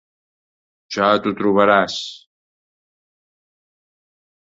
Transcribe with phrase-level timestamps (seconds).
[0.95, 1.99] Ja t'ho trobaràs...